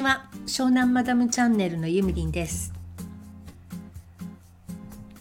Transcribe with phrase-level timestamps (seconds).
[0.00, 0.24] ちは。
[0.46, 2.72] 湘南マダムチャンネルのゆみりんです。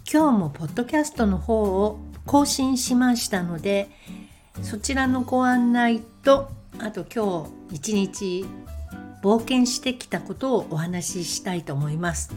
[0.10, 3.89] 今日もポッドキャストの方を更新しましたので
[4.64, 6.50] そちらのご案内と
[6.80, 8.46] あと今日一日
[9.21, 12.34] 冒険してきたことをお話ししたいと思います。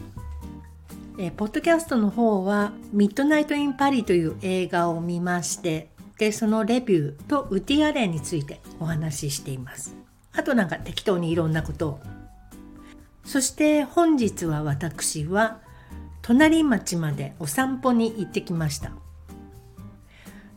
[1.17, 5.87] えポッドキャストの方は「ミッドナイト・イン・パリ」という映画を見まして
[6.17, 9.95] でそのレビューとウティアレンについてお話ししています。
[10.35, 11.99] あとなんか適当にいろんなことを
[13.23, 15.61] そして本日は私は
[16.21, 18.91] 隣町までお散歩に行ってきました。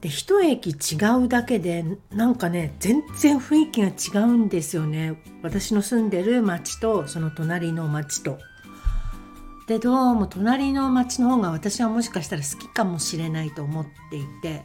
[0.01, 5.20] で一駅違うだけでなんかね全然雰囲気が違うんですよね。
[5.42, 8.39] 私の住んでる町とその隣の町と。
[9.67, 14.62] でどうも隣の町の方が私はもしかしたら好きかもしれないと思っていて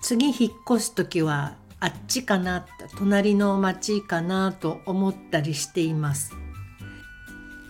[0.00, 2.66] 次引っ越す時はあっちかな
[2.98, 6.41] 隣の町かなと思ったりしています。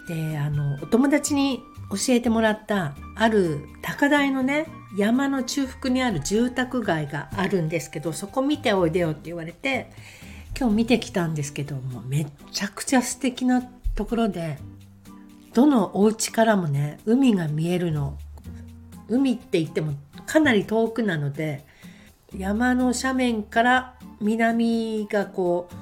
[0.07, 9.91] であのお友達に教えてもらったある高台のね山の中腹にある住宅街があるんですけどそこ見ておいでよって言われて
[10.59, 13.63] 今日見てきたんですけどもめちゃくちゃ素敵な
[13.95, 14.59] ところで
[15.55, 18.19] どのお家からもね海が見えるの
[19.09, 19.95] 海って言っても
[20.27, 21.65] かなり遠くなので
[22.37, 25.75] 山の斜面から南がこう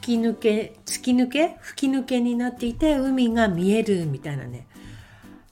[0.00, 1.56] 吹き抜け突き抜け？
[1.60, 4.66] 吹き抜けになっていて海が見えるみたいなね。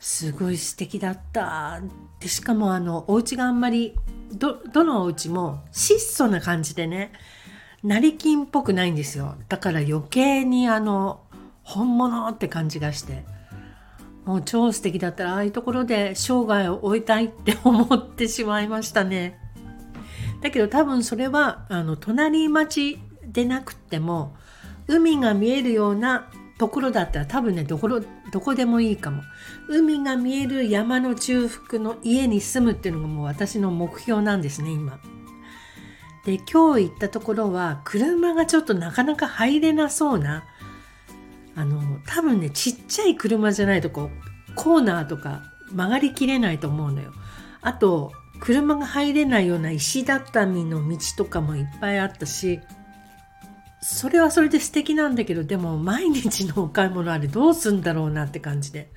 [0.01, 1.81] すごい素敵だった。
[2.19, 3.95] でしかもあのお家があんまり
[4.33, 7.13] どどのお家も質素な感じでね
[7.83, 9.37] 成金っぽくないんですよ。
[9.49, 11.21] だから余計にあの
[11.63, 13.25] 本物って感じがして。
[14.25, 19.39] もう超素敵だったらああいうところで生涯を終えたいって思ってしまいましたね。
[20.43, 24.35] だけど多分それはあの隣町でなくても
[24.87, 29.23] 海が見えるようなところだったら多分ねどこどこでもいいかも。
[29.69, 34.99] 海が見える山の中腹の家に住むっていうのがもう私の目標なんですね今。
[36.25, 40.45] で今日行ったところは車がちょっとなかなか入れなそうな
[41.55, 44.11] あの多分ねちっちゃい車じゃないとこ
[44.51, 47.13] うコーナーとか曲がりきれないと思うのよ。
[47.61, 52.61] あと車が入れないような石畳の道とかもいっぱいあったし
[53.81, 58.91] それはそれで素敵なんだけどでも毎日のお買い物あれどうすんだろうなって感じで。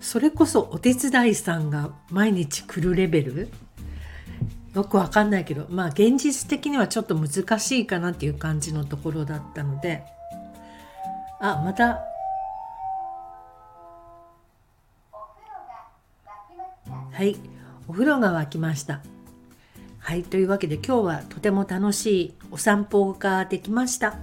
[0.00, 3.48] それこそお手伝いさんが毎日来るレベル？
[4.74, 10.02] よくわかんないけどまあ現実的にはちょっと難しいかなっていう感じのところだったので。
[11.40, 12.00] あまた。
[17.12, 17.36] はい。
[17.86, 19.02] お風呂が沸きました。
[20.02, 24.16] はいというわけで今日はとても楽しいお散歩ができました。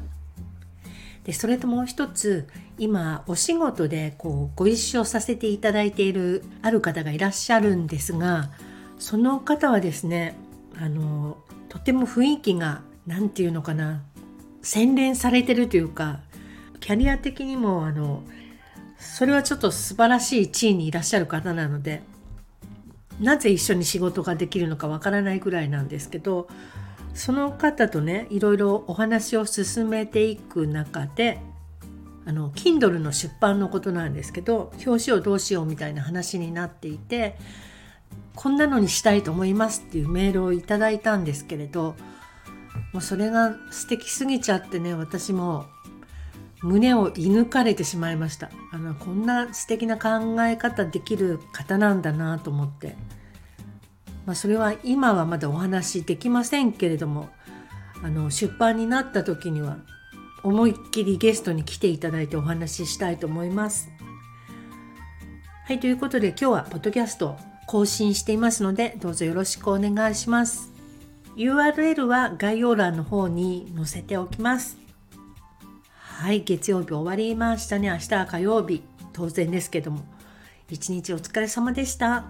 [1.23, 8.49] でそれともう一つ今お仕事でこうご一緒させていただいているある方がいらっしゃるんですが
[8.99, 10.35] その方はですね
[10.77, 11.37] あの
[11.69, 14.01] とても雰囲気が何て言うのかな
[14.61, 16.19] 洗練されてるというか
[16.81, 18.23] キャリア的にもあの
[18.97, 22.01] それはちょっと素晴らしい地位にいらっしゃる方なので
[23.19, 26.47] なぜ一緒に仕事ができるのかわからないぐらいなんですけど
[27.13, 31.39] その方とねいろいろお話を進めていく中で
[32.25, 37.37] あの Kindle の出版のことなんですけど表紙をどうしようみたいな話になっていて
[38.35, 41.95] こんなのにしたいと思いますっていうメールをいただいたんですけれど
[42.93, 45.65] もうそれが素敵すぎちゃってね私も
[46.61, 52.95] 胸を射抜かれてしまいましたあのこんな素敵な考え方できる方なんだなと思って、
[54.25, 57.29] まあ、それは今はまだお話できませんけれども
[58.03, 59.77] あの出版になった時には
[60.43, 63.89] 思いっきりゲストに来ていただいてお話ししたいと思います。
[65.65, 67.37] はいということで今日はポッドキャスト
[67.67, 70.71] 更新していますのでどうぞよろしくお願いします。
[71.35, 74.88] URL は概要欄の方に載せておきます。
[76.19, 77.87] はい、月曜日終わりましたね。
[77.87, 78.83] 明日は火曜日。
[79.13, 80.01] 当然ですけども。
[80.69, 82.25] 一日お疲れ様でした。